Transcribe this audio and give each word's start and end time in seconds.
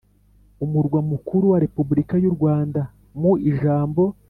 umurwa 0.65 0.99
mukuru 1.11 1.43
wa 1.51 1.57
Repubulika 1.65 2.15
y’u 2.23 2.33
Rwanda, 2.35 2.81
mu 3.19 3.31
ijambo 3.49 4.03